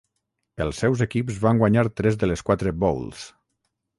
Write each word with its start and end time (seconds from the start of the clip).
Els 0.63 0.79
seus 0.83 1.03
equips 1.05 1.37
van 1.43 1.59
guanyar 1.63 1.85
tres 2.01 2.19
de 2.23 2.31
les 2.31 2.45
quatre 2.47 2.75
Bowls. 2.85 3.29